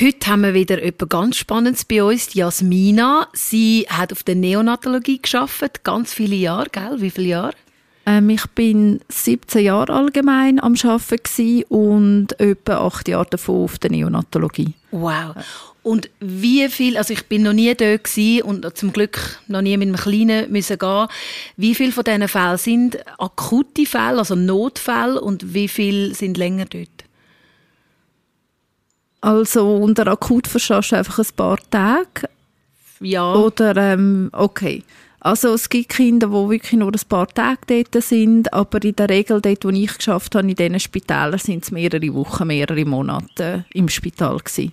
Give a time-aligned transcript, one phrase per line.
[0.00, 3.28] Heute haben wir wieder etwas ganz Spannendes bei uns, Jasmina.
[3.34, 6.96] Sie hat auf der Neonatologie geschafft, ganz viele Jahre, gell?
[7.00, 7.52] Wie viele Jahre?
[8.06, 13.90] Ähm, ich bin 17 Jahre allgemein am Arbeiten und etwa acht Jahre davon auf der
[13.90, 14.72] Neonatologie.
[14.90, 15.34] Wow.
[15.82, 18.08] Und wie viel, also ich bin noch nie dort
[18.44, 21.08] und zum Glück noch nie mit einem Kleinen müssen gehen.
[21.58, 26.64] Wie viele von diesen Fällen sind akute Fälle, also Notfälle und wie viele sind länger
[26.64, 27.09] dort?
[29.20, 32.28] Also unter akut verstehst du einfach ein paar Tage?
[33.00, 33.34] Ja.
[33.34, 34.82] Oder, ähm, okay.
[35.20, 39.10] Also es gibt Kinder, die wirklich nur ein paar Tage dort sind, aber in der
[39.10, 43.66] Regel dort, wo ich geschafft habe, in diesen Spitälern, sind es mehrere Wochen, mehrere Monate
[43.74, 44.72] im Spital gewesen.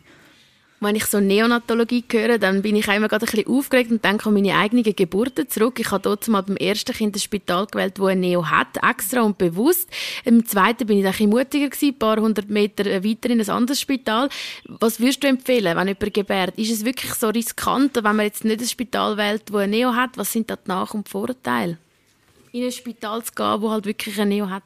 [0.80, 4.28] Wenn ich so Neonatologie höre, dann bin ich immer gerade ein bisschen aufgeregt und denke
[4.28, 5.80] an meine eigenen Geburten zurück.
[5.80, 9.22] Ich habe dort mal beim ersten Kind ein Spital gewählt, wo ein Neo hat, extra
[9.22, 9.90] und bewusst.
[10.24, 13.50] Im zweiten bin ich ein bisschen mutiger gewesen, ein paar hundert Meter weiter in ein
[13.50, 14.30] anderes Spital.
[14.68, 16.60] Was würdest du empfehlen, wenn jemand gebärt?
[16.60, 19.96] Ist es wirklich so riskant, wenn man jetzt nicht ein Spital wählt, wo ein Neo
[19.96, 20.16] hat?
[20.16, 21.80] Was sind da die Nach- und Vorteile?
[22.52, 24.64] In ein Spital zu gehen, wo halt wirklich ein Neo hat?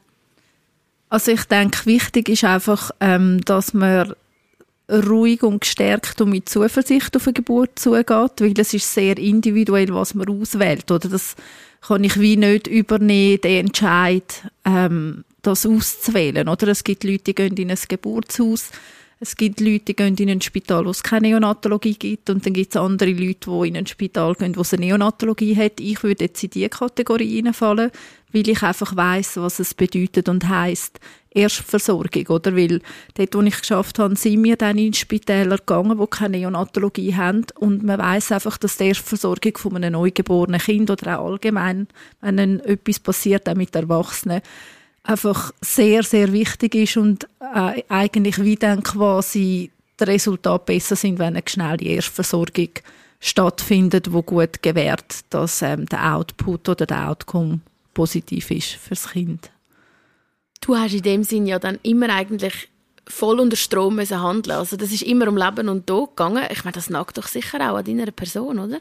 [1.07, 4.13] Also ich denke, wichtig ist einfach, ähm, dass man
[4.91, 9.93] ruhig und gestärkt und mit Zuversicht auf eine Geburt zugeht, weil es ist sehr individuell,
[9.93, 10.91] was man auswählt.
[10.91, 11.35] Oder das
[11.81, 16.47] kann ich wie nicht übernehmen, den Entscheid, ähm, das auszuwählen.
[16.47, 18.69] Oder es gibt Leute, die gehen in ein Geburtshaus,
[19.23, 22.53] es gibt Leute, die gehen in ein Spital, wo es keine Neonatologie gibt und dann
[22.53, 25.79] gibt es andere Leute, die in ein Spital gehen, wo es eine Neonatologie hat.
[25.79, 27.91] Ich würde jetzt in diese Kategorie reinfallen,
[28.33, 30.99] weil ich einfach weiß, was es bedeutet und heißt
[31.33, 32.55] Erstversorgung, oder?
[32.55, 32.81] Weil
[33.15, 37.45] dort, wo ich geschafft habe, sind wir dann in Spitäler gegangen, wo keine Neonatologie haben
[37.59, 41.87] und man weiß einfach, dass die Erstversorgung von einem neugeborenen Kind oder auch allgemein,
[42.19, 44.41] wenn etwas passiert, auch mit Erwachsenen,
[45.03, 51.19] einfach sehr, sehr wichtig ist und äh, eigentlich wie dann quasi die Resultate besser sind,
[51.19, 52.69] wenn eine schnell die Erstversorgung
[53.19, 57.61] stattfindet, wo gut gewährt, dass ähm, der Output oder der Outcome
[57.93, 59.51] positiv ist fürs Kind.
[60.61, 62.69] Du hast in dem Sinn ja dann immer eigentlich
[63.07, 64.57] voll unter Strom müssen handeln.
[64.57, 66.45] Also das ist immer um Leben und Tod gegangen.
[66.51, 68.79] Ich meine, das nagt doch sicher auch an deiner Person, oder?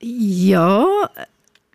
[0.00, 0.86] Ja,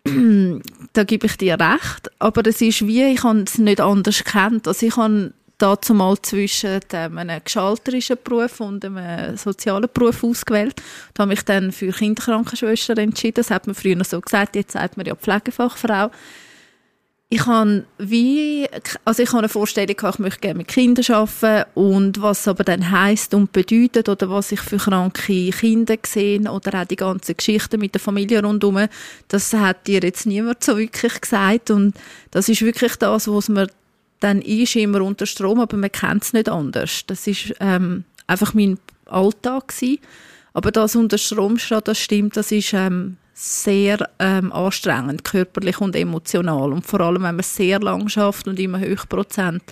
[0.92, 2.10] da gebe ich dir recht.
[2.18, 4.66] Aber es ist wie, ich habe es nicht anders kennt.
[4.66, 10.80] Also ich habe dazu mal zwischen einem geschalterischen Beruf und einem sozialen Beruf ausgewählt.
[11.12, 13.34] Da habe ich dann für Kinderkrankenschwester entschieden.
[13.34, 14.56] Das hat man früher so gesagt.
[14.56, 16.10] Jetzt sagt man ja Pflegefachfrau
[17.32, 18.66] ich habe wie,
[19.04, 22.64] also ich habe eine Vorstellung gehabt, ich möchte gerne mit Kindern arbeiten und was aber
[22.64, 27.36] dann heißt und bedeutet oder was ich für kranke Kinder gesehen oder auch die ganze
[27.36, 28.88] Geschichte mit der Familie rundherum,
[29.28, 31.94] das hat dir jetzt niemand so wirklich gesagt und
[32.32, 33.70] das ist wirklich das, was man
[34.18, 37.02] dann ist, immer unter Strom, aber man kennt es nicht anders.
[37.06, 39.98] Das ist ähm, einfach mein Alltag gewesen.
[40.52, 45.96] Aber das unter Strom steht, das stimmt, das ist ähm, sehr ähm, anstrengend, körperlich und
[45.96, 46.72] emotional.
[46.72, 49.62] Und vor allem, wenn man sehr lang schafft und immer Prozent,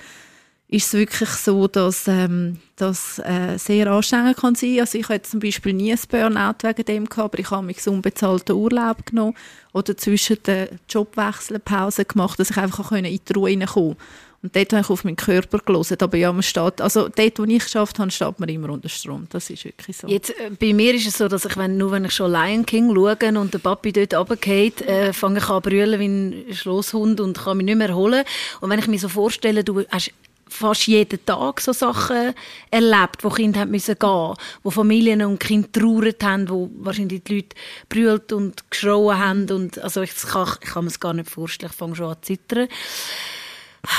[0.70, 4.80] ist es wirklich so, dass ähm, das äh, sehr anstrengend kann sein.
[4.80, 7.86] Also ich hatte zum Beispiel nie ein Burnout wegen dem gehabt, aber ich habe mich
[7.88, 9.34] unbezahlten Urlaub genommen
[9.72, 13.96] oder zwischen den Jobwechseln Pause gemacht, dass ich einfach in die Ruhe hineinkommen
[14.40, 15.96] und dort habe ich auf meinen Körper gelesen.
[16.00, 19.26] Aber ja, man steht, also dort, wo ich geschafft habe, steht man immer unter Strom.
[19.30, 20.06] Das ist wirklich so.
[20.06, 22.64] Jetzt, äh, bei mir ist es so, dass ich, wenn, nur wenn ich schon Lion
[22.64, 27.20] King schaue und der Papi dort runtergeht, äh, fange ich an brüllen wie ein Schlosshund
[27.20, 28.24] und kann mich nicht mehr erholen.
[28.60, 30.12] Und wenn ich mir so vorstelle, du hast
[30.48, 32.32] fast jeden Tag so Sachen
[32.70, 37.36] erlebt, wo Kinder haben müssen gehen, wo Familien und Kinder trauert haben, wo wahrscheinlich die
[37.36, 37.56] Leute
[37.88, 41.70] brüllt und geschrauen haben und also ich kann, ich kann mir es gar nicht vorstellen,
[41.72, 42.68] ich fange schon an zu zittern.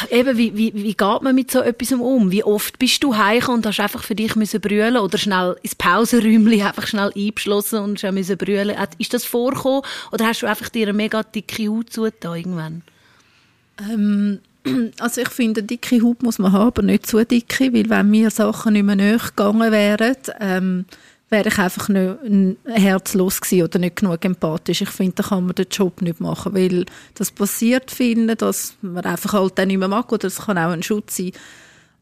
[0.09, 2.31] Eben, wie, wie, wie geht man mit so etwas um?
[2.31, 5.75] Wie oft bist du heim und hast einfach für dich müssen brüllen oder schnell ins
[5.75, 8.75] Pausenräumchen einfach schnell eingeschlossen und schon müssen brüllen?
[8.97, 9.81] Ist das vorgekommen
[10.11, 12.81] oder hast du einfach dir eine mega dicke Haut zugetan irgendwann?
[13.89, 14.39] Ähm,
[14.99, 18.29] also ich finde, dicke Haut muss man haben, aber nicht zu dicke, weil wenn mir
[18.29, 20.85] Sachen nicht mehr nachgegangen wären, ähm,
[21.29, 24.81] wäre ich einfach nicht herzlos gewesen oder nicht genug empathisch.
[24.81, 29.05] Ich finde, da kann man den Job nicht machen, weil das passiert, finde, dass man
[29.05, 31.31] einfach halt dann nicht mehr mag oder es kann auch ein Schutz sein.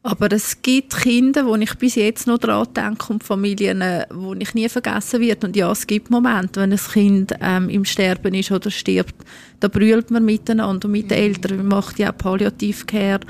[0.02, 4.32] Aber es gibt Kinder, wo ich bis jetzt noch daran denke und Familien, äh, wo
[4.32, 5.44] ich nie vergessen wird.
[5.44, 9.14] Und ja, es gibt Momente, wenn ein Kind ähm, im Sterben ist oder stirbt,
[9.60, 11.58] da brüllt man miteinander und mit den Eltern.
[11.58, 13.20] Man macht ja auch Palliativcare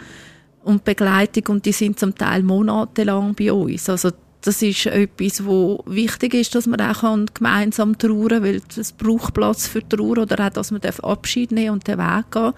[0.62, 3.88] und Begleitung und die sind zum Teil monatelang bei uns.
[3.88, 4.10] Also
[4.40, 7.02] das ist etwas, wo wichtig ist, dass man auch
[7.34, 11.70] gemeinsam trauern kann, weil es braucht Platz für Trauer oder auch, dass man Abschied nehmen
[11.70, 12.52] und den Weg gehen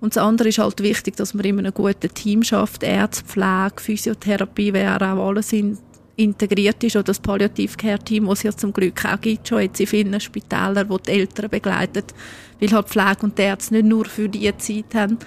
[0.00, 3.74] und das andere ist halt wichtig, dass man in einem guten Team schafft, Ärzte, Pflege,
[3.76, 5.76] Physiotherapie, wer auch alles in,
[6.16, 9.86] integriert ist, oder das Palliativ-Care-Team, das es ja zum Glück auch gibt, schon jetzt in
[9.88, 12.14] vielen Spitälern, wo die Eltern begleitet,
[12.60, 15.18] weil halt Pflege und Ärzte nicht nur für die Zeit haben.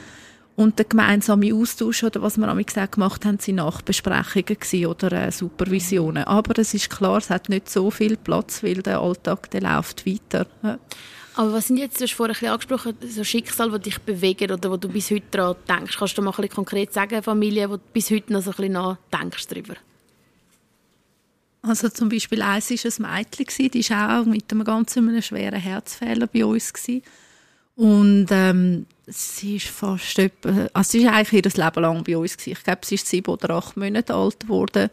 [0.62, 5.32] Und der gemeinsame Austausch, oder was wir am gesagt gemacht haben, sind Nachbesprechungen oder äh,
[5.32, 6.24] Supervisionen.
[6.26, 10.06] Aber es ist klar, es hat nicht so viel Platz, weil der Alltag, der läuft
[10.06, 10.46] weiter.
[10.62, 10.78] Ja.
[11.34, 14.52] Aber was sind jetzt, du hast vorhin ein bisschen angesprochen, so Schicksal, die dich bewegen
[14.52, 15.98] oder wo du bis heute daran denkst?
[15.98, 18.58] Kannst du mal ein bisschen konkret sagen, Familie, wo du bis heute noch so ein
[18.58, 19.74] bisschen nachdenkst darüber?
[21.64, 26.28] Also zum Beispiel eins war ein Mädchen, die war auch mit einem ganz schweren Herzfehler
[26.28, 26.72] bei uns.
[26.72, 27.02] Gewesen.
[27.82, 32.38] Und ähm, sie ist fast etwa, also sie ist eigentlich ihr Leben lang bei uns.
[32.38, 32.52] Gewesen.
[32.52, 34.92] Ich glaube, sie ist sieben oder acht Monate alt geworden.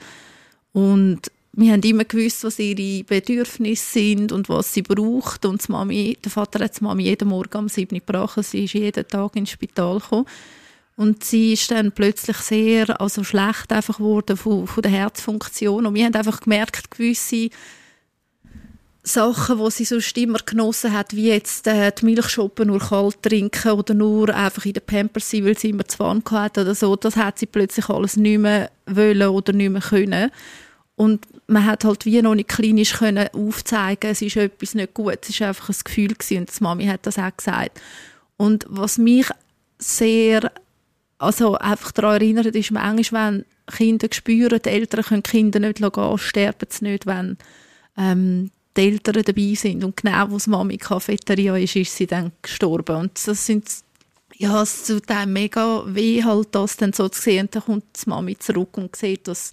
[0.73, 5.45] Und wir haben immer gewusst, was ihre Bedürfnisse sind und was sie braucht.
[5.45, 8.43] Und die Mami, der Vater hat die Mami jeden Morgen um sieben gebracht.
[8.43, 10.25] Sie ist jeden Tag ins Spital gekommen.
[10.97, 15.85] Und sie ist dann plötzlich sehr also schlecht einfach geworden von, von der Herzfunktion.
[15.85, 17.51] Und wir haben einfach gemerkt, gewisse
[19.09, 23.73] Sachen, die sie sonst immer genossen hat, wie jetzt äh, die Milchschoppen nur kalt trinken
[23.73, 26.95] oder nur einfach in den Pampers sein, weil sie immer zu warm hatte oder so,
[26.97, 30.31] das hat sie plötzlich alles nicht mehr wollen oder nicht mehr können.
[30.97, 35.19] Und man hat halt wie noch nicht klinisch können aufzeigen, es ist etwas nicht gut.
[35.29, 36.39] Es war einfach ein Gefühl gewesen.
[36.39, 37.81] und die Mami hat das auch gesagt.
[38.37, 39.27] Und was mich
[39.79, 40.51] sehr,
[41.19, 46.19] also einfach daran erinnert, ist manchmal, wenn Kinder spüren, die Eltern können Kinder nicht gehen,
[46.19, 47.39] sterben sie nicht, wenn
[47.97, 49.85] ähm, die Eltern dabei sind.
[49.85, 52.97] Und genau, wo die Mami Cafeteria ist, ist sie dann gestorben.
[52.97, 53.67] Und das sind
[54.37, 57.47] ja, es tut einem mega weh, halt das dann so zu sehen.
[57.47, 59.51] Und dann kommt die Mami zurück und sieht, dass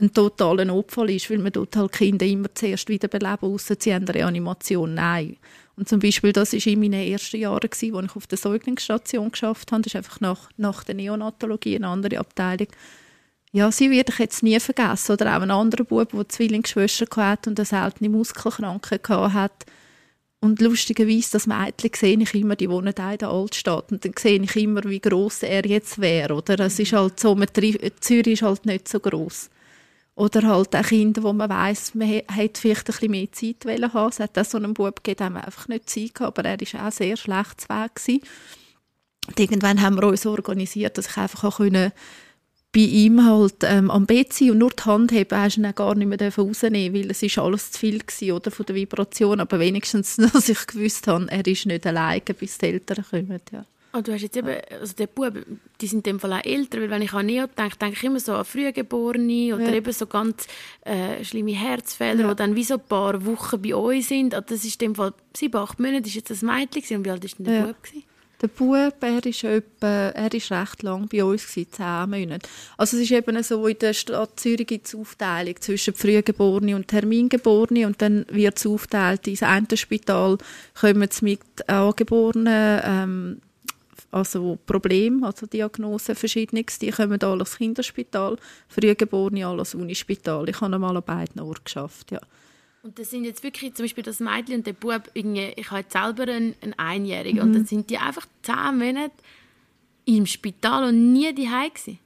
[0.00, 3.92] ein totaler Notfall ist, weil man dort halt Kinder immer zuerst wieder beleben, außer sie
[3.92, 4.94] haben Reanimation.
[4.94, 5.36] Nein.
[5.76, 9.72] Und zum Beispiel, das war in meinen ersten Jahren, als ich auf der Säuglingsstation geschafft
[9.72, 9.82] habe.
[9.82, 12.68] Das ist einfach nach, nach der Neonatologie eine andere Abteilung.
[13.52, 15.12] Ja, sie werde ich jetzt nie vergessen.
[15.12, 19.66] Oder auch ein anderer Bub, der Zwillingsschwester hatte und eine seltene Muskelkrankheit hatte.
[20.40, 23.90] Und lustigerweise, das Mädchen sehe ich immer, die wohnen da in der Altstadt.
[23.90, 26.34] Und dann sehe ich immer, wie groß er jetzt wäre.
[26.34, 26.60] Oder?
[26.60, 27.48] Es ist halt so, man,
[28.00, 29.50] Zürich ist halt nicht so groß.
[30.14, 33.92] Oder halt auch Kinder, wo man weiss, man hätte vielleicht ein bisschen mehr Zeit wollen
[33.92, 34.10] haben.
[34.10, 36.86] Es hat auch so einen Bub gegeben, der einfach nicht Zeit gehabt, aber er war
[36.88, 38.22] auch sehr schlecht zu Weg.
[39.28, 41.92] Und irgendwann haben wir uns organisiert, dass ich einfach auch können
[42.72, 45.74] bei ihm halt ähm, am Bett sein und nur die Hand heben, hast du ihn
[45.74, 49.40] gar nicht mehr rausnehmen weil es ist alles zu viel gewesen, oder, von der Vibration.
[49.40, 53.40] Aber wenigstens, dass ich gewusst habe, er ist nicht alleine, bis die Eltern kommen.
[53.52, 53.64] Ja.
[53.94, 55.32] Oh, du hast jetzt eben, also der Bub,
[55.80, 58.04] die sind in dem Fall auch älter, weil wenn ich an Neo denke, denke ich
[58.04, 59.74] immer so an Frühgeborene oder ja.
[59.76, 60.46] eben so ganz
[60.82, 62.28] äh, schlimme Herzfehler, ja.
[62.28, 64.34] die dann wie so ein paar Wochen bei uns sind.
[64.34, 67.10] Also das ist in dem Fall sieben, acht Monate, ist jetzt ein Mädchen und wie
[67.10, 67.66] alt ist denn der ja.
[67.66, 68.04] Bub gewesen?
[68.40, 72.48] Der Bub, er ist, etwa, er ist recht lang bei uns, gewesen, zehn Monate.
[72.76, 76.86] Also es ist eben so, in der Stadt Zürich gibt es Aufteilung zwischen Frühgeborenen und
[76.86, 80.38] Termingeborenen und dann wird es aufgeteilt, in das eine Spital
[80.80, 83.40] kommen sie mit Angeborenen ähm,
[84.10, 88.36] also Probleme, also Diagnosen verschiedenes, die kommen alle aus Kinderspital,
[88.68, 90.48] Frühgeborene alle aus Unispital.
[90.48, 92.20] Ich habe einmal an beiden Orten geschafft, ja.
[92.82, 95.92] Und das sind jetzt wirklich zum Beispiel das Mädchen und der Bub, ich habe jetzt
[95.92, 97.42] selber einen, einen Einjährigen mhm.
[97.42, 99.12] und dann sind die einfach zehn Monate
[100.04, 101.98] im Spital und nie daheim gewesen.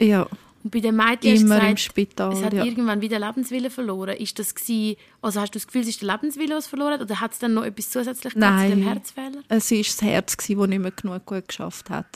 [0.00, 0.26] Ja.
[0.64, 2.64] Und bei den Mädchen Immer gesagt, im Spital, es hat ja.
[2.64, 4.16] irgendwann wieder Lebenswille verloren.
[4.16, 7.02] Ist das gewesen, also hast du das Gefühl, es ist der Lebenswille, was verloren hat,
[7.02, 9.42] oder hat es dann noch etwas zusätzlich Nein, zu dem Herzfehler?
[9.48, 12.08] es war das Herz, das nicht mehr genug gut geschafft hat.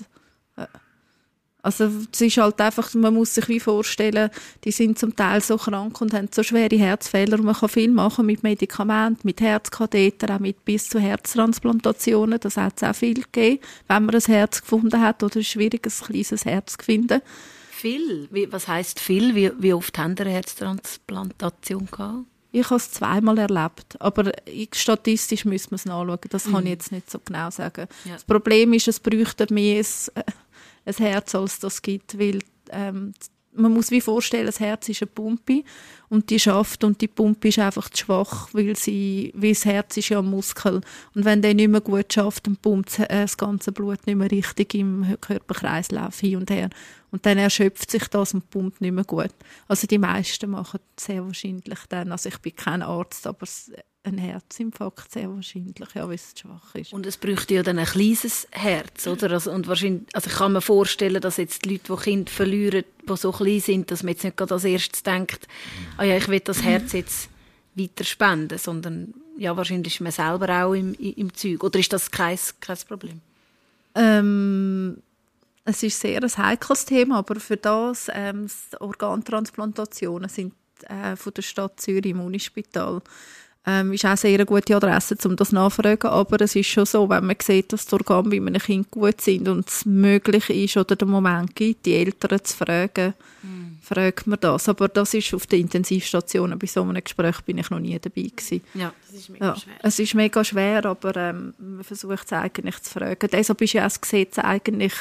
[1.62, 4.31] Also es ist halt einfach, man muss sich wie vorstellen,
[4.64, 7.38] die sind zum Teil so krank und haben so schwere Herzfehler.
[7.38, 12.40] Man kann viel machen mit Medikamenten, mit Herzkatheter, auch mit bis zu Herztransplantationen.
[12.40, 15.52] Das hat es auch viel gegeben, wenn man ein Herz gefunden hat oder es ist
[15.52, 17.21] schwierig, ein kleines Herz zu finden.
[17.71, 18.29] Viel?
[18.31, 19.35] Wie, was heißt viel?
[19.35, 22.26] Wie, wie oft haben Sie eine Herztransplantation gehabt?
[22.52, 24.33] Ich habe es zweimal erlebt, aber
[24.73, 26.19] statistisch müssen wir es nachschauen.
[26.31, 26.67] Das kann ich mhm.
[26.67, 27.87] jetzt nicht so genau sagen.
[28.05, 28.14] Ja.
[28.14, 30.25] Das Problem ist, es bräuchte mehr ein,
[30.85, 33.13] ein Herz, als das gibt, weil ähm,
[33.53, 35.65] man muss wie vorstellen, das Herz ist eine Pumpe
[36.09, 39.97] und die schafft und die Pumpe ist einfach zu schwach, weil, sie, weil das Herz
[39.97, 40.81] ist ja ein Muskel
[41.15, 44.75] und wenn der nicht mehr gut schafft, dann pumpt das ganze Blut nicht mehr richtig
[44.75, 46.71] im Körperkreislauf hin und her
[47.11, 49.35] und dann erschöpft sich das und pumpt nicht mehr gut.
[49.67, 53.47] Also die meisten machen sehr wahrscheinlich dann, also ich bin kein Arzt, aber
[54.02, 56.92] ein Herzinfarkt sehr wahrscheinlich, ja, weil es schwach ist.
[56.92, 59.30] Und es bräuchte ja dann ein kleines Herz, oder?
[59.33, 62.85] Also, und wahrscheinlich, also ich kann mir vorstellen, dass jetzt die Leute, die Kinder verlieren,
[63.09, 65.47] die so klein sind, dass man jetzt nicht gerade als erstes denkt,
[65.99, 67.28] ah ja, ich will das Herz jetzt
[67.75, 71.62] weiter spenden, sondern ja, wahrscheinlich ist man selber auch im, im Zeug.
[71.62, 73.21] Oder ist das kein, kein Problem?
[73.95, 75.02] Ähm,
[75.64, 80.54] es ist sehr ein heikles Thema, aber für das ähm, Organtransplantationen sind
[80.88, 83.02] äh, von der Stadt Zürich im Unispital
[83.67, 86.11] ähm, ist auch sehr eine gute Adresse, um das nachzufragen.
[86.11, 89.21] Aber es ist schon so, wenn man sieht, dass die Organe bei einem Kind gut
[89.21, 93.12] sind und es möglich ist oder den Moment gibt, die Eltern zu fragen,
[93.43, 93.79] mhm.
[93.83, 94.69] fragt man das.
[94.69, 96.59] Aber das ist auf der Intensivstation.
[96.59, 98.62] Bei so einem Gespräch bin ich noch nie dabei gewesen.
[98.73, 99.75] Ja, das ist mega ja, schwer.
[99.83, 103.29] Es ist mega schwer, aber ähm, man versucht es eigentlich zu fragen.
[103.31, 104.95] Deshalb ist ja das Gesetz eigentlich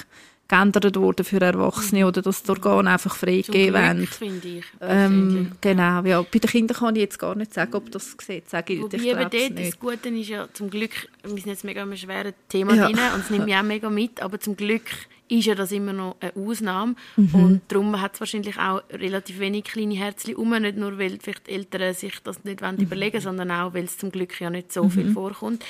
[0.49, 4.07] geändert worden für Erwachsene oder dass die Organe einfach freigegeben werden.
[4.07, 4.65] finde ich.
[4.81, 6.21] Ähm, genau, ja.
[6.23, 8.81] Bei den Kindern kann ich jetzt gar nicht sagen, ob das Gesetz auch gilt.
[8.81, 11.95] Wobei ich eben dort das Gute ist ja, zum Glück, wir sind jetzt mega ein
[11.95, 12.87] schweres Thema ja.
[12.87, 14.89] drin und es nimmt mich auch mega mit, aber zum Glück
[15.27, 17.35] ist ja das immer noch eine Ausnahme mhm.
[17.35, 21.45] und darum hat es wahrscheinlich auch relativ wenig kleine Herzchen um, nicht nur, weil vielleicht
[21.45, 22.77] die Eltern sich das nicht mhm.
[22.79, 24.91] überlegen sondern auch, weil es zum Glück ja nicht so mhm.
[24.91, 25.63] viel vorkommt.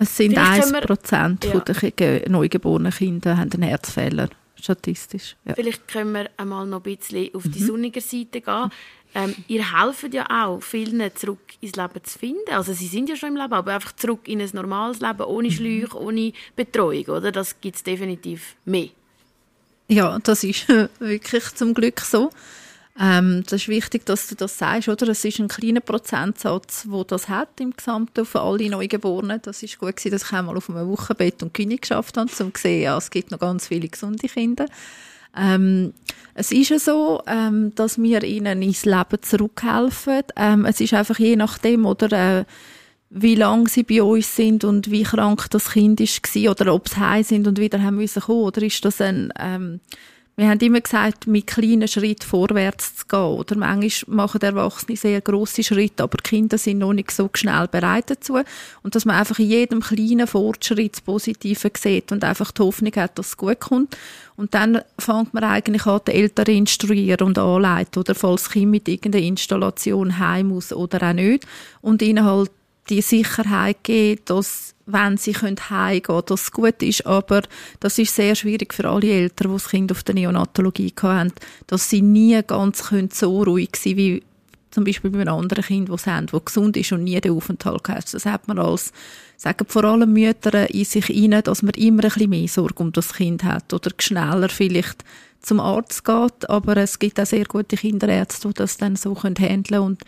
[0.00, 1.60] Es sind 1 Prozent ja.
[1.60, 5.36] der neugeborenen Kinder haben einen Herzfehler, statistisch.
[5.44, 5.54] Ja.
[5.54, 7.66] Vielleicht können wir einmal noch ein bisschen auf die mhm.
[7.66, 8.70] sonnige Seite gehen.
[9.14, 12.50] Ähm, ihr helft ja auch, vielen zurück ins Leben zu finden.
[12.50, 15.48] Also sie sind ja schon im Leben, aber einfach zurück in ein normales Leben, ohne
[15.48, 15.52] mhm.
[15.52, 17.30] Schläuche, ohne Betreuung, oder?
[17.30, 18.88] Das gibt es definitiv mehr.
[19.88, 20.66] Ja, das ist
[20.98, 22.30] wirklich zum Glück so.
[22.98, 25.08] Ähm, das ist wichtig, dass du das sagst, oder?
[25.08, 29.40] Es ist ein kleiner Prozentsatz, wo das hat im Gesamten für alle Neugeborenen.
[29.42, 32.54] Das ist gut gewesen, dass ich einmal auf einem Wochenbett und Kinder geschafft habe, um
[32.54, 34.66] zu sehen, ja, es gibt noch ganz viele gesunde Kinder.
[35.36, 35.94] Ähm,
[36.34, 40.22] es ist ja so, ähm, dass wir ihnen ins Leben zurückhelfen.
[40.36, 42.44] Ähm, es ist einfach je nachdem, oder, äh,
[43.10, 46.96] wie lange sie bei uns sind und wie krank das Kind war oder ob sie
[46.96, 49.80] heim sind und wieder haben müssen kommen, oder ist das ein, ähm,
[50.40, 53.18] wir haben immer gesagt, mit kleinen Schritten vorwärts zu gehen.
[53.18, 58.08] Oder manchmal machen Erwachsene sehr grosse Schritte, aber Kinder sind noch nicht so schnell bereit
[58.08, 58.38] dazu.
[58.82, 62.92] Und dass man einfach in jedem kleinen Fortschritt das Positive sieht und einfach die Hoffnung
[62.96, 63.98] hat, dass es gut kommt.
[64.36, 68.00] Und dann fängt man eigentlich an, die Eltern instruieren und anleiten.
[68.00, 71.46] Oder falls das Kind mit irgendeiner Installation heim muss oder auch nicht.
[71.82, 72.50] Und ihnen halt
[72.90, 77.06] die Sicherheit geben, dass wenn sie können, dass es gut ist.
[77.06, 77.42] Aber
[77.78, 81.32] das ist sehr schwierig für alle Eltern, die das Kind auf der Neonatologie hatten,
[81.66, 82.82] dass sie nie ganz
[83.12, 84.22] so ruhig sein können, wie
[84.70, 87.88] zum Beispiel bei einem anderen Kind, das haben, das gesund ist und nie den Aufenthalt
[87.88, 88.14] hat.
[88.14, 88.92] Das hat man als,
[89.36, 92.92] sagen vor allem Mütter in sich rein, dass man immer ein bisschen mehr Sorge um
[92.92, 95.04] das Kind hat oder schneller vielleicht
[95.40, 96.48] zum Arzt geht.
[96.48, 99.98] Aber es gibt auch sehr gute Kinderärzte, die das dann so handeln können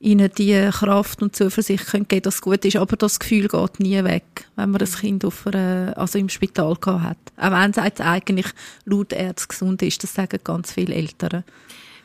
[0.00, 2.76] ihnen die Kraft und Zuversicht können geben, dass es gut ist.
[2.76, 6.76] Aber das Gefühl geht nie weg, wenn man das Kind auf einer, also im Spital
[6.86, 7.18] hat.
[7.36, 8.46] Auch wenn es eigentlich
[8.84, 11.44] laut Ärzte gesund ist, das sagen ganz viele Eltern.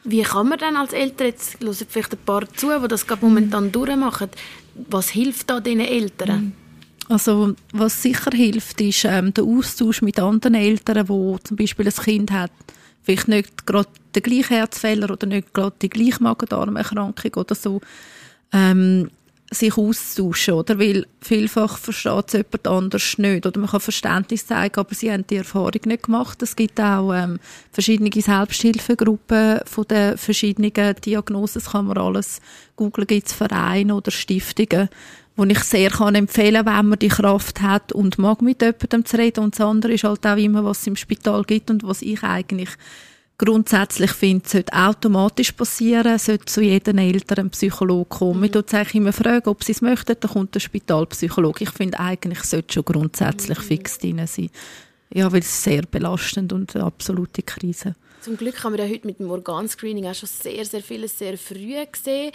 [0.04, 3.24] Wie kann man dann als Eltern, jetzt hören vielleicht ein paar zu, die das gerade
[3.24, 4.30] momentan durchmachen,
[4.90, 6.54] was hilft da diesen Eltern?
[7.10, 11.94] Also was sicher hilft, ist ähm, der Austausch mit anderen Eltern, die zum Beispiel ein
[11.94, 12.52] Kind hat,
[13.04, 17.82] vielleicht nicht gerade der gleiche Herzfehler oder nicht gerade die gleiche Magen-Darm-Erkrankung oder so,
[18.52, 19.10] ähm,
[19.54, 20.80] sich auszutauschen, oder?
[20.80, 23.46] Weil vielfach versteht es jemand anders nicht.
[23.46, 26.42] Oder man kann Verständnis zeigen, aber sie haben die Erfahrung nicht gemacht.
[26.42, 27.40] Es gibt auch ähm,
[27.72, 30.72] verschiedene Selbsthilfegruppen von den verschiedenen
[31.06, 31.62] Diagnosen.
[31.62, 32.42] Das kann man alles
[32.76, 34.90] googeln, gibt es Vereine oder Stiftungen,
[35.36, 39.18] wo ich sehr kann empfehlen wenn man die Kraft hat und mag mit jemandem zu
[39.18, 39.44] reden.
[39.44, 42.24] Und das andere ist halt auch immer, was es im Spital gibt und was ich
[42.24, 42.70] eigentlich
[43.38, 48.40] grundsätzlich finde, sollte automatisch passieren, sollte zu jedem Eltern ein Psychologe kommen.
[48.40, 48.46] Mhm.
[48.46, 51.64] Ich frage immer fragen, ob sie es möchten, dann kommt der Spitalpsychologe.
[51.64, 53.64] Ich finde, eigentlich sollte schon grundsätzlich mhm.
[53.64, 54.50] fix drin sein.
[55.12, 57.96] Ja, weil es sehr belastend und eine absolute Krise.
[58.22, 61.38] Zum Glück haben wir ja heute mit dem Organscreening auch schon sehr, sehr vieles sehr
[61.38, 62.32] früh gesehen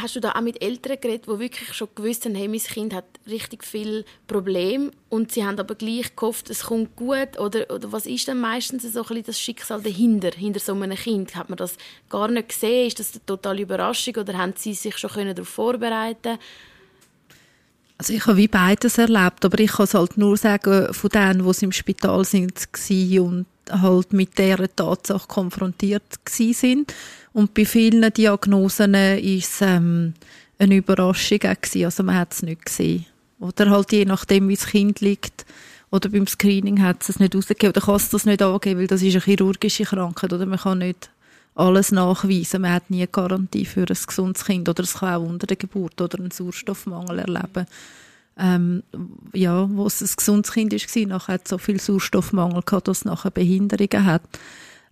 [0.00, 2.94] hast du da auch mit Eltern geredet, die wirklich schon gewusst haben, hey, mein Kind
[2.94, 7.38] hat richtig viel Probleme und sie haben aber gleich gehofft, es kommt gut?
[7.38, 10.96] Oder, oder was ist dann meistens so ein bisschen das Schicksal dahinter, hinter so einem
[10.96, 11.34] Kind?
[11.34, 11.76] Hat man das
[12.08, 12.86] gar nicht gesehen?
[12.86, 16.38] Ist das eine totale Überraschung oder haben sie sich schon darauf vorbereiten
[17.98, 21.48] also ich habe wie beides erlebt, aber ich kann es halt nur sagen von denen,
[21.48, 22.68] die im Spital sind
[23.20, 26.92] und halt mit dieser Tatsache konfrontiert sind
[27.32, 30.14] und bei vielen Diagnosen ist es ähm,
[30.58, 31.84] eine Überraschung gewesen.
[31.84, 33.06] also man hat es nicht gesehen
[33.40, 35.44] oder halt je nachdem wie das Kind liegt
[35.90, 38.86] oder beim Screening hat es es nicht rausgegeben oder kann es das nicht angeben, weil
[38.86, 41.10] das ist eine chirurgische Krankheit oder man kann nicht
[41.54, 42.62] alles nachweisen.
[42.62, 45.58] Man hat nie eine Garantie für ein gesundes Kind oder es kann auch unter der
[45.58, 47.66] Geburt oder einen Sauerstoffmangel erleben.
[48.38, 48.82] Ähm,
[49.34, 52.98] ja, wo es ein gesundes Kind war, nachher hat es so viel Sauerstoffmangel gehabt, dass
[52.98, 54.22] es nachher Behinderungen hat.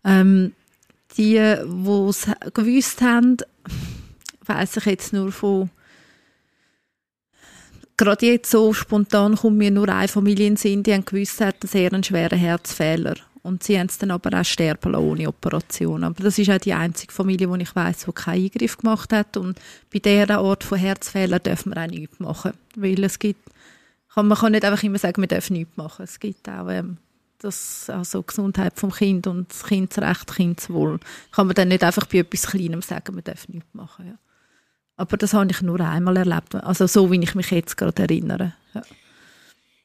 [0.05, 0.53] Ähm,
[1.17, 3.37] die, die es gewusst haben,
[4.45, 5.71] weiss ich jetzt nur von
[8.01, 11.69] gerade jetzt so spontan kommt mir nur eine Familie in Sinn, die gewusst, hat einen
[11.69, 13.17] sehr schweren Herzfehler.
[13.43, 16.05] Und sie haben es dann aber auch sterben lassen, ohne Operation.
[16.05, 19.37] Aber das ist auch die einzige Familie, die ich weiß, die keinen Eingriff gemacht hat.
[19.37, 19.59] Und
[19.93, 22.53] bei dieser Art von Herzfehler dürfen wir auch nichts machen.
[22.77, 23.41] Weil es gibt,
[24.15, 26.05] man kann nicht einfach immer sagen, wir dürfen nichts machen.
[26.05, 26.99] Es gibt auch ähm,
[27.41, 31.01] das, also Gesundheit vom Kind und das Kindsrecht, Kindswohl.
[31.33, 34.07] Kann man dann nicht einfach bei etwas Kleinem sagen, wir dürfen nichts machen.
[34.07, 34.15] Ja.
[34.97, 36.55] Aber das habe ich nur einmal erlebt.
[36.55, 38.55] Also so, wie ich mich jetzt gerade erinnere.
[38.75, 38.83] Ja.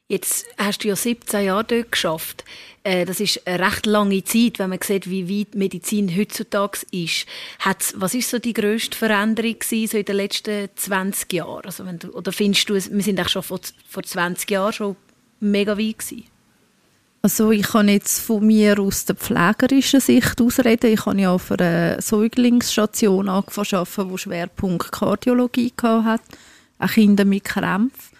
[0.08, 2.44] Jetzt hast du ja 17 Jahre dort geschafft.
[2.84, 7.26] Äh, das ist eine recht lange Zeit, wenn man sieht, wie weit Medizin heutzutage ist.
[7.58, 11.64] Hat's, was ist so die grösste Veränderung gewesen, so in den letzten 20 Jahren?
[11.64, 13.58] Also wenn du, oder findest du, wir sind eigentlich schon vor,
[13.88, 14.96] vor 20 Jahren schon
[15.40, 16.24] mega weit gewesen?
[17.26, 20.92] Also ich kann jetzt von mir aus der pflegerischen Sicht ausreden.
[20.92, 26.22] Ich habe ja auf einer Säuglingsstation angefangen zu arbeiten, die Schwerpunkt Kardiologie hatte,
[26.78, 28.16] auch Kinder mit Krämpfen.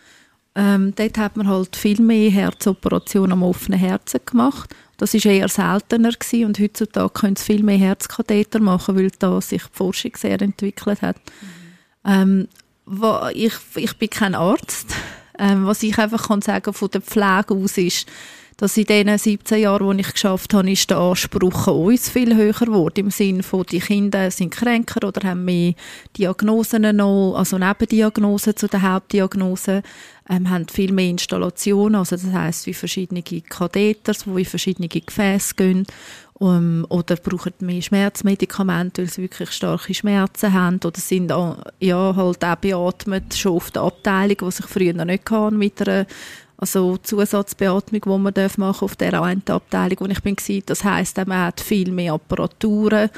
[0.57, 4.75] Ähm, dort hat man halt viel mehr Herzoperationen am offenen Herzen gemacht.
[4.97, 9.41] Das ist eher seltener gewesen und heutzutage können sie viel mehr Herzkatheter machen, weil da
[9.41, 11.21] sich die Forschung sehr entwickelt hat.
[12.03, 12.49] Mhm.
[12.91, 14.89] Ähm, ich, ich bin kein Arzt.
[15.39, 18.07] Ähm, was ich einfach kann sagen von der Pflege aus ist,
[18.57, 22.35] dass in den 17 Jahren, wo ich geschafft habe, ist der Anspruch an uns viel
[22.35, 23.01] höher geworden.
[23.01, 25.75] Im Sinne von, die Kinder sind kränker oder haben mehr
[26.17, 29.83] Diagnosen noch, also Nebendiagnosen zu den Hauptdiagnosen,
[30.31, 35.55] ähm, haben viel mehr Installationen, also das heisst, wie verschiedene Katheters, die in verschiedene Gefäße
[35.55, 35.87] gehen,
[36.39, 41.33] um, oder brauchen mehr Schmerzmedikamente, weil sie wirklich starke Schmerzen haben, oder sind
[41.81, 45.81] ja, halt auch beatmet schon auf der Abteilung, die sich früher noch nicht hatten, mit
[45.81, 46.07] einer
[46.59, 51.19] also Zusatzbeatmung, die man darf machen auf der einen Abteilung, wo ich bin Das heißt,
[51.27, 53.11] man hat viel mehr Apparaturen.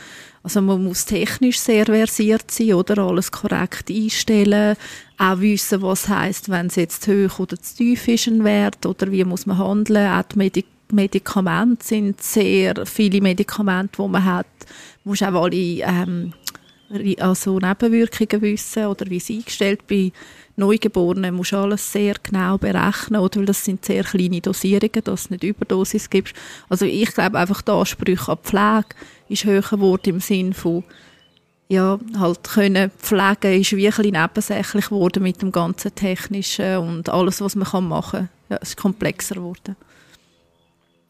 [0.42, 4.76] Also man muss technisch sehr versiert sein oder alles korrekt einstellen,
[5.18, 9.10] auch wissen, was heißt, wenn es jetzt hoch oder zu tief ist ein Wert oder
[9.12, 10.10] wie muss man handeln.
[10.10, 14.46] Auch die Medik Medikamente sind sehr viele Medikamente, die man hat.
[15.04, 16.32] Man muss auch alle ähm,
[17.18, 20.12] also Nebenwirkungen wissen oder wie es eingestellt bei
[20.58, 23.38] Neugeborenen musst du alles sehr genau berechnen, oder?
[23.38, 26.34] weil das sind sehr kleine Dosierungen, dass es nicht Überdosis gibt.
[26.68, 28.96] Also ich glaube einfach, der Anspruch an Pflege
[29.28, 30.84] ist höher geworden im Sinn von
[31.70, 37.10] ja, halt können pflegen ist wie ein bisschen nebensächlich geworden mit dem ganzen Technischen und
[37.10, 38.28] alles, was man machen kann.
[38.48, 39.76] Ja, es ist komplexer geworden.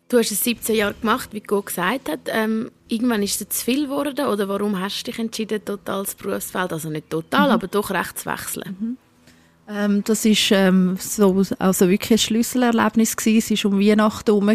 [0.08, 2.20] Du hast es 17 Jahre gemacht, wie Go gesagt hat.
[2.26, 6.14] Ähm, irgendwann ist es zu viel geworden oder warum hast du dich entschieden, total das
[6.14, 7.52] Berufsfeld, also nicht total, mhm.
[7.52, 8.76] aber doch recht zu wechseln?
[8.80, 8.96] Mhm.
[9.68, 13.54] Ähm, das ist ähm, so, also wirklich ein Schlüsselerlebnis gewesen.
[13.54, 14.50] Es war um Weihnachten herum.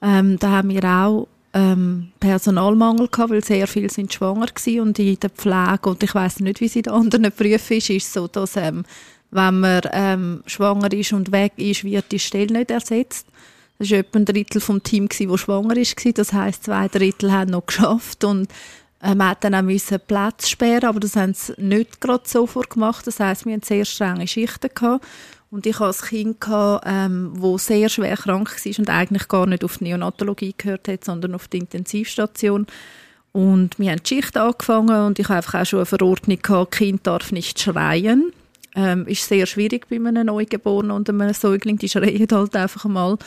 [0.00, 4.98] Ähm, da haben wir auch ähm, Personalmangel gehabt, weil sehr viele sind schwanger gewesen und
[4.98, 8.12] in der Pflege und ich weiß nicht, wie es in den anderen Berufen ist, ist
[8.12, 8.84] so, dass ähm,
[9.30, 13.26] wenn man ähm, schwanger ist und weg ist, wird die Stelle nicht ersetzt.
[13.78, 16.12] Das war etwa ein Drittel vom Team, das schwanger war.
[16.12, 18.48] Das heisst, zwei Drittel haben noch geschafft und
[19.02, 23.06] man hat dann auch Platz sperren, aber das haben sie nicht gerade sofort gemacht.
[23.06, 25.00] Das heisst, wir hatten sehr strenge Schichten.
[25.50, 29.64] Und ich hatte ein Kind, ähm, das sehr schwer krank war und eigentlich gar nicht
[29.64, 32.66] auf die Neonatologie gehört hat, sondern auf die Intensivstation.
[33.32, 36.76] Und wir haben die Schicht angefangen und ich habe einfach auch schon eine Verordnung gehabt,
[36.76, 38.32] Kind darf nicht schreien.
[38.74, 43.18] Ähm, ist sehr schwierig bei einem Neugeborenen und einem Säugling, die schreien halt einfach mal.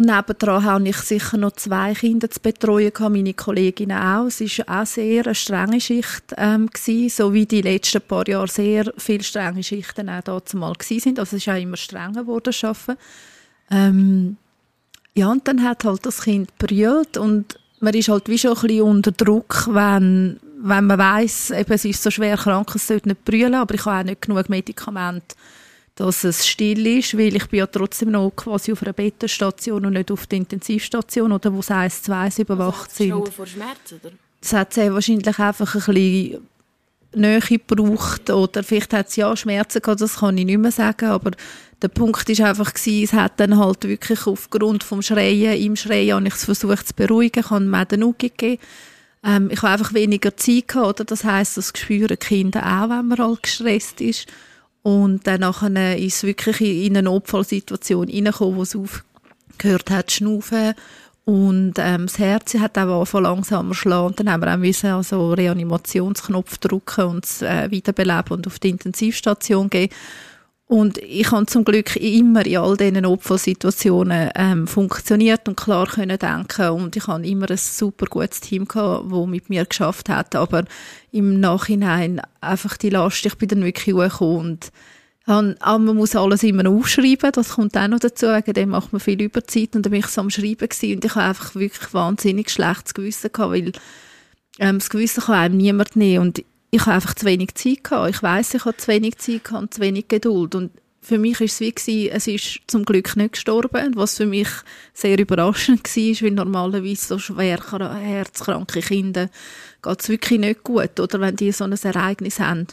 [0.00, 4.28] Und nebendran habe ich sicher noch zwei Kinder zu betreuen, meine Kollegin auch.
[4.28, 8.48] Es war auch sehr eine strenge Schicht, ähm, gewesen, so wie die letzten paar Jahre
[8.48, 11.18] sehr viele strenge Schichten auch dazu mal sind.
[11.18, 12.96] Also es ist auch immer strenger geworden, arbeiten.
[13.70, 14.36] Ähm,
[15.14, 18.60] ja, und dann hat halt das Kind brüllt und man ist halt wie schon ein
[18.62, 21.28] bisschen unter Druck, wenn, wenn man eben,
[21.72, 24.48] es ist so schwer krank, es sollte nicht brüllen, aber ich habe auch nicht genug
[24.48, 25.36] Medikamente
[26.00, 29.92] dass es still ist, weil ich bin ja trotzdem noch quasi auf einer Bettenstation und
[29.92, 33.28] nicht auf der Intensivstation oder wo es 1, 2 überwacht sind.
[33.28, 34.10] vor Schmerz, oder?
[34.40, 36.48] Das hat sehr wahrscheinlich einfach ein bisschen
[37.14, 41.10] Nähe gebraucht oder vielleicht hat sie ja Schmerzen gehabt, das kann ich nicht mehr sagen,
[41.10, 41.32] aber
[41.82, 46.14] der Punkt ist einfach gewesen, es hat dann halt wirklich aufgrund vom Schreien, im Schreien
[46.14, 48.62] habe ich es versucht zu beruhigen, ich habe mir den Nuki gegeben.
[49.22, 51.04] Ähm, ich habe einfach weniger Zeit gehabt, oder?
[51.04, 54.26] Das heisst, das spüren Kinder auch, wenn man halt gestresst ist.
[54.82, 60.74] Und dann nachher ist wirklich in eine Notfallsituation reingekommen, wo es aufgehört hat zu schnaufen
[61.30, 64.06] und ähm, das Herz hat auch angefangen langsamer schlagen.
[64.06, 68.58] Und dann haben wir auch müssen also Reanimationsknopf drücken und es äh, wiederbeleben und auf
[68.58, 69.90] die Intensivstation gehen.
[70.70, 76.16] Und ich habe zum Glück immer in all diesen Opfersituationen ähm, funktioniert und klar können
[76.16, 76.68] denken.
[76.68, 80.36] Und ich habe immer ein super gutes Team gehabt, das mit mir geschafft hat.
[80.36, 80.62] Aber
[81.10, 84.72] im Nachhinein einfach die Last, ich bin dann wirklich hochgekommen und
[85.26, 88.92] habe, aber man muss alles immer aufschreiben, das kommt auch noch dazu, wegen dem macht
[88.92, 91.56] man viel Überzeit und dann bin ich so am Schreiben gewesen und ich habe einfach
[91.56, 93.72] wirklich wahnsinnig schlechtes Gewissen gehabt, weil
[94.60, 98.10] ähm, das Gewissen kann einem niemand nehmen und ich habe einfach zu wenig Zeit gehabt.
[98.14, 100.54] Ich weiß, ich habe zu wenig Zeit gehabt und zu wenig Geduld.
[100.54, 104.26] Und für mich ist es wie gewesen, es ist zum Glück nicht gestorben, was für
[104.26, 104.48] mich
[104.92, 109.30] sehr überraschend war, weil normalerweise so schwer herzkranke Kinder
[109.82, 112.66] geht es wirklich nicht gut, oder wenn die so ein Ereignis haben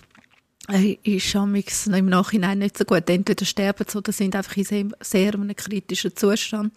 [0.70, 3.10] äh, ist im Nachhinein nicht so gut.
[3.10, 6.74] Entweder sterben sie oder sind einfach in sehr, sehr einem kritischen Zustand.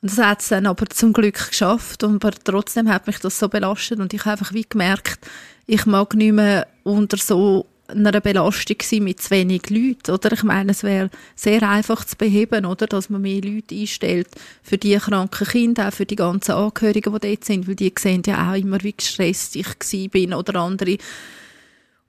[0.00, 2.04] Und das hat es dann aber zum Glück geschafft.
[2.04, 3.98] Und aber trotzdem hat mich das so belastet.
[3.98, 5.26] Und ich habe einfach wie gemerkt,
[5.66, 10.32] ich mag nicht mehr unter so einer Belastung sein mit zu wenig Leuten, oder?
[10.32, 12.86] Ich meine, es wäre sehr einfach zu beheben, oder?
[12.86, 14.28] Dass man mehr Leute einstellt
[14.62, 18.22] für die kranken Kinder, auch für die ganzen Angehörigen, die dort sind, weil die sehen
[18.26, 20.98] ja auch immer, wie gestresst ich bin oder andere.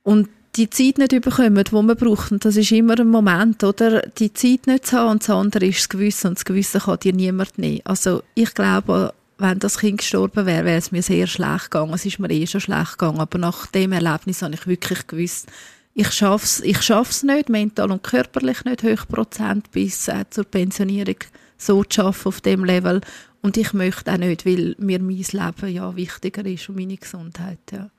[0.04, 2.32] Und die Zeit nicht bekommen, die man braucht.
[2.32, 4.02] Und das ist immer ein Moment, oder?
[4.02, 7.00] Die Zeit nicht zu haben und das andere ist das Gewissen und das Gewissen kann
[7.00, 7.82] dir niemand nehmen.
[7.86, 11.94] Also ich glaube, wenn das Kind gestorben wäre, wäre es mir sehr schlecht gegangen.
[11.94, 13.22] Es ist mir eh schon schlecht gegangen.
[13.22, 15.48] Aber nach dem Erlebnis habe ich wirklich gewusst,
[15.94, 21.18] ich schaff's, ich schaff's nicht, mental und körperlich nicht, Höchstprozent bis äh, zur Pensionierung
[21.58, 23.02] so zu schaffen auf dem Level.
[23.42, 27.60] Und ich möchte auch nicht, weil mir mein Leben ja wichtiger ist und meine Gesundheit,
[27.72, 27.90] ja.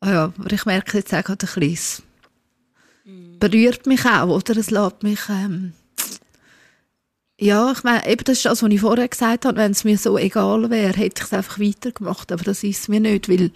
[0.00, 2.02] Ah ja, aber ich merke jetzt auch ein bisschen, es
[3.40, 4.56] berührt mich auch, oder?
[4.56, 5.72] Es lässt mich, ähm,
[7.40, 9.96] ja, ich meine, eben das ist das, was ich vorher gesagt habe, wenn es mir
[9.96, 13.52] so egal wäre, hätte ich es einfach weitergemacht, aber das ist mir nicht, weil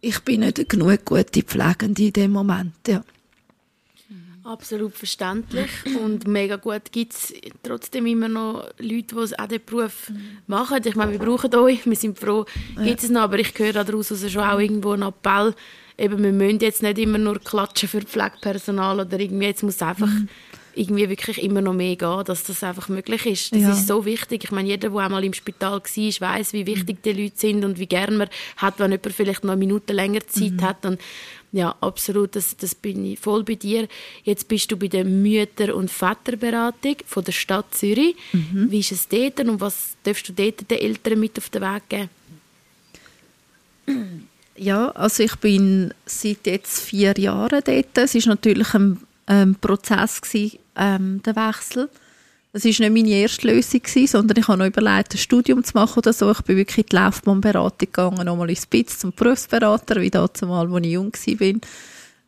[0.00, 3.02] ich bin nicht genug gute Pflegende in dem Moment, ja.
[4.44, 5.70] Absolut verständlich
[6.02, 6.92] und mega gut.
[6.92, 10.12] Gibt es trotzdem immer noch Leute, die auch diesen Beruf
[10.46, 10.82] machen?
[10.84, 12.44] Ich meine, wir brauchen euch, wir sind froh,
[12.76, 15.54] gibt es noch, aber ich höre daraus also schon auch irgendwo einen Appell,
[15.96, 20.08] eben, wir müssen jetzt nicht immer nur klatschen für Pflegepersonal oder irgendwie, jetzt muss einfach
[20.08, 20.28] mhm.
[20.74, 23.54] irgendwie wirklich immer noch mehr gehen, dass das einfach möglich ist.
[23.54, 23.72] Das ja.
[23.72, 24.44] ist so wichtig.
[24.44, 27.78] Ich meine, jeder, der einmal im Spital war, weiß, wie wichtig die Leute sind und
[27.78, 30.62] wie gerne man hat, wenn jemand vielleicht noch eine Minute länger Zeit mhm.
[30.62, 30.84] hat.
[30.84, 31.00] Und
[31.54, 33.86] ja, absolut, das, das bin ich voll bei dir.
[34.24, 38.16] Jetzt bist du bei der Mütter- und Väterberatung von der Stadt Zürich.
[38.32, 38.72] Mhm.
[38.72, 41.88] Wie ist es dort und was darfst du dort den Eltern mit auf den Weg
[41.88, 42.10] geben?
[44.56, 47.98] Ja, also ich bin seit jetzt vier Jahren dort.
[47.98, 51.88] Es war natürlich ein, ein Prozess, gewesen, ähm, der Wechsel.
[52.54, 55.72] Das war nicht meine erste Lösung, gewesen, sondern ich habe noch überlegt, ein Studium zu
[55.74, 56.30] machen oder so.
[56.30, 60.84] Ich bin wirklich in die Laufbahnberatung gegangen, nochmal ins Spitz zum Berufsberater, wie damals, als
[60.84, 61.60] ich jung war.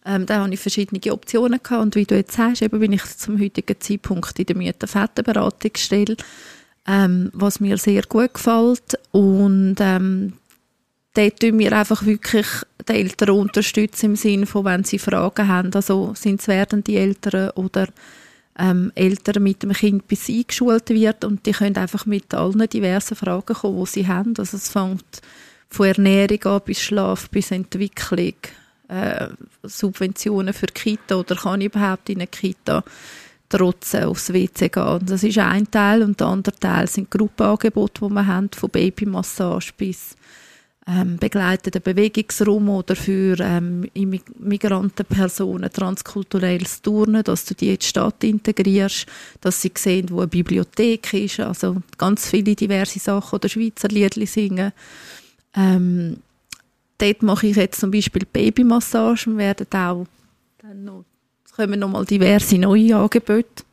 [0.04, 1.80] Ähm, da hatte ich verschiedene Optionen gehabt.
[1.80, 6.24] Und wie du jetzt sagst, eben bin ich zum heutigen Zeitpunkt in der Mütter-Väter-Beratung gestellt,
[6.88, 8.98] ähm, was mir sehr gut gefällt.
[9.12, 10.32] Und ähm,
[11.14, 12.48] dort tun wir einfach wirklich
[12.88, 15.72] die Eltern unterstützen im Sinne von, wenn sie Fragen haben.
[15.72, 17.86] Also sind es werdende Eltern oder
[18.58, 23.16] ähm, Eltern mit dem Kind bis eingeschult wird und die können einfach mit allen diversen
[23.16, 24.34] Fragen kommen, die sie haben.
[24.38, 25.20] Also es fängt
[25.68, 28.34] von Ernährung an bis Schlaf, bis Entwicklung,
[28.88, 29.28] äh,
[29.62, 32.82] Subventionen für Kita oder kann ich überhaupt in eine Kita
[33.48, 35.06] trotzdem aufs WC gehen.
[35.06, 39.72] Das ist ein Teil und der andere Teil sind Gruppenangebote, die wir haben, von Babymassage
[39.76, 40.16] bis
[40.88, 43.90] ähm, begleiteten Bewegungsraum oder für ähm,
[44.38, 49.06] Migrantenpersonen transkulturelles Turnen, dass du die in die Stadt integrierst,
[49.40, 54.26] dass sie sehen, wo eine Bibliothek ist, also ganz viele diverse Sachen oder Schweizer Liedli
[54.26, 54.72] singen.
[55.56, 56.18] Ähm,
[56.98, 60.06] dort mache ich jetzt zum Beispiel Babymassagen, werden auch
[60.58, 61.04] dann noch,
[61.44, 63.65] es kommen nochmal diverse neue Angebote.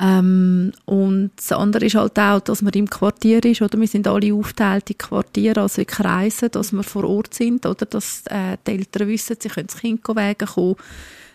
[0.00, 3.80] Ähm, und das andere ist halt auch, dass man im Quartier ist, oder?
[3.80, 7.84] Wir sind alle aufgeteilt in Quartiere, also in Kreisen, dass wir vor Ort sind, oder?
[7.84, 10.76] Dass äh, die Eltern wissen, sie können das Kind wegen kommen,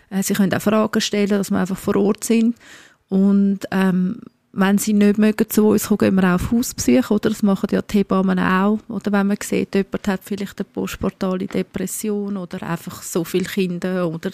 [0.08, 2.56] äh, sie können auch Fragen stellen, dass wir einfach vor Ort sind.
[3.10, 4.20] Und ähm,
[4.52, 7.28] wenn sie nicht mögen zu uns kommen, gehen wir auch auf Hausbesuche, oder?
[7.28, 8.78] Das machen ja die Hebammen auch.
[8.88, 14.08] Oder wenn man sieht, jemand hat vielleicht eine postportale Depression oder einfach so viele Kinder
[14.08, 14.30] oder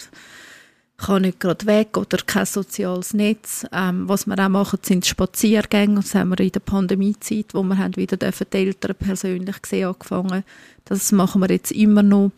[1.01, 3.65] kann nicht gerade weg oder kein soziales Netz.
[3.71, 5.95] Ähm, was wir auch machen, sind Spaziergänge.
[5.95, 10.43] Das haben wir in der Pandemiezeit, wo wir haben wieder die Eltern persönlich gesehen angefangen.
[10.85, 12.31] Das machen wir jetzt immer noch.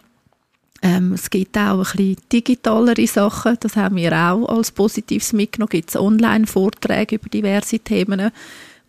[0.82, 5.70] Ähm, es gibt auch ein bisschen digitalere Sachen, das haben wir auch als Positives mitgenommen.
[5.72, 8.32] Es gibt Online-Vorträge über diverse Themen,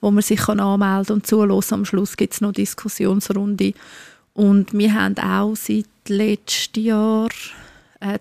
[0.01, 1.63] wo man sich kann anmelden und zuhören.
[1.71, 3.75] Am Schluss gibt es noch Diskussionsrunde.
[4.33, 7.29] Und wir haben auch seit letztem Jahr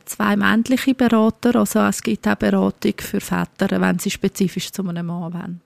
[0.05, 1.55] zwei männliche Berater.
[1.55, 5.61] Also es gibt auch Beratung für Väter, wenn sie spezifisch zu einem Mann wollen.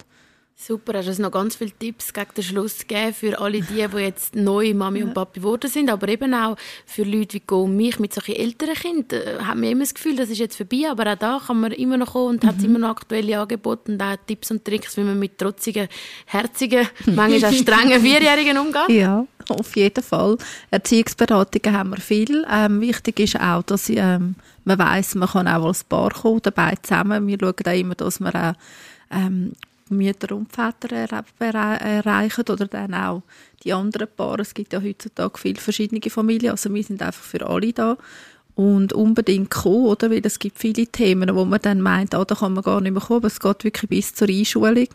[0.60, 3.88] Super, hast du uns noch ganz viele Tipps gegen den Schluss gegeben für alle die,
[3.88, 7.65] die jetzt neu Mami und Papi geworden sind, aber eben auch für Leute wie Go
[7.65, 9.22] und mich mit solchen älteren Kindern.
[9.22, 11.74] Äh, haben wir immer das Gefühl, das ist jetzt vorbei, aber auch da kann man
[11.74, 12.48] immer noch kommen und mhm.
[12.48, 15.88] hat immer noch aktuelle Angebote und auch Tipps und Tricks, wie man mit trotzigen,
[16.26, 18.89] herzigen, manchmal auch strengen Vierjährigen umgeht.
[18.89, 20.38] Ja, auf jeden Fall.
[20.72, 22.48] Erziehungsberatungen haben wir viel.
[22.52, 24.34] Ähm, wichtig ist auch, dass ähm,
[24.65, 27.28] man weiß, man kann auch als Paar kommen, dabei zusammen.
[27.28, 28.54] Wir schauen auch immer, dass wir auch
[29.12, 29.54] ähm,
[29.89, 30.95] Mütter und Väter
[31.39, 33.23] erreichen oder dann auch
[33.63, 34.41] die anderen Paare.
[34.41, 37.97] Es gibt ja heutzutage viele verschiedene Familien, also wir sind einfach für alle da
[38.56, 40.10] und unbedingt kommen, oder?
[40.10, 42.91] Weil es gibt viele Themen, wo man dann meint, ah, da kann man gar nicht
[42.91, 44.88] mehr kommen, aber es geht wirklich bis zur Einschulung.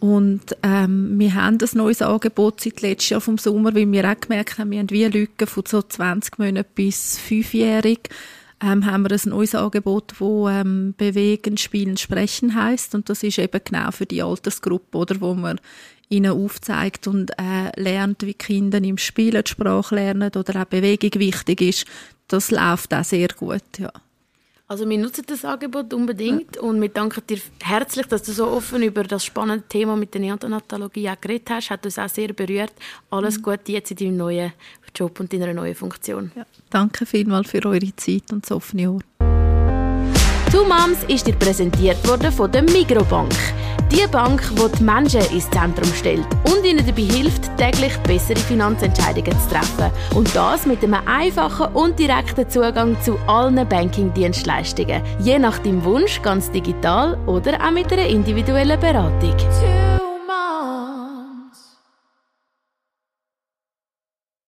[0.00, 4.20] Und ähm, wir haben ein neues Angebot seit letztes Jahr vom Sommer, weil wir auch
[4.20, 8.00] gemerkt haben, wir haben wie eine Lücke von so 20 Monaten bis 5-jährig
[8.62, 13.38] ähm, haben wir ein neues Angebot, wo ähm, Bewegen, Spielen, Sprechen heißt und das ist
[13.38, 15.60] eben genau für die Altersgruppe, oder, wo man
[16.08, 21.20] ihnen aufzeigt und äh, lernt, wie Kinder im Spielen die Sprache lernen oder auch Bewegung
[21.20, 21.86] wichtig ist.
[22.28, 23.92] Das läuft auch sehr gut, ja.
[24.70, 26.62] Also wir nutzen das Angebot unbedingt ja.
[26.62, 30.20] und wir danken dir herzlich, dass du so offen über das spannende Thema mit der
[30.20, 31.70] Neonatologie geredet hast.
[31.70, 32.74] Hat uns auch sehr berührt.
[33.10, 33.42] Alles mhm.
[33.44, 34.52] Gute jetzt in deinem neuen
[34.94, 36.32] Job und deiner neuen Funktion.
[36.36, 36.44] Ja.
[36.68, 39.00] Danke vielmals für eure Zeit und das offene Ohr.
[40.50, 43.34] Two Moms ist dir präsentiert worden von der Migrobank.
[43.92, 49.36] Die Bank, die die Menschen ins Zentrum stellt und ihnen dabei hilft, täglich bessere Finanzentscheidungen
[49.42, 49.90] zu treffen.
[50.14, 55.02] Und das mit einem einfachen und direkten Zugang zu allen Banking-Dienstleistungen.
[55.20, 59.36] Je nach deinem Wunsch ganz digital oder auch mit einer individuellen Beratung.